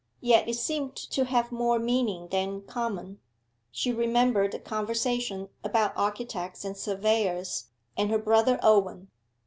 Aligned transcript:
Yet 0.21 0.47
it 0.49 0.55
seemed 0.55 0.95
to 0.95 1.25
have 1.25 1.51
more 1.51 1.77
meaning 1.77 2.29
than 2.29 2.63
common. 2.63 3.19
She 3.71 3.91
remembered 3.91 4.51
the 4.51 4.57
conversation 4.57 5.49
about 5.63 5.95
architects 5.95 6.65
and 6.65 6.75
surveyors, 6.75 7.65
and 7.95 8.09
her 8.09 8.17
brother 8.17 8.59
Owen. 8.63 9.09